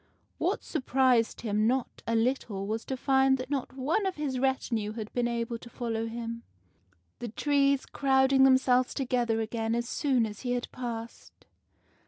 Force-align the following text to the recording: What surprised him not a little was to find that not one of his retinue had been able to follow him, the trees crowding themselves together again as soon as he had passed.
What 0.39 0.63
surprised 0.63 1.41
him 1.41 1.67
not 1.67 2.01
a 2.07 2.15
little 2.15 2.65
was 2.65 2.85
to 2.85 2.97
find 2.97 3.37
that 3.37 3.51
not 3.51 3.73
one 3.77 4.07
of 4.07 4.15
his 4.15 4.39
retinue 4.39 4.93
had 4.93 5.13
been 5.13 5.27
able 5.27 5.59
to 5.59 5.69
follow 5.69 6.07
him, 6.07 6.41
the 7.19 7.27
trees 7.29 7.85
crowding 7.85 8.43
themselves 8.43 8.95
together 8.95 9.41
again 9.41 9.75
as 9.75 9.87
soon 9.87 10.25
as 10.25 10.39
he 10.39 10.53
had 10.53 10.71
passed. 10.71 11.45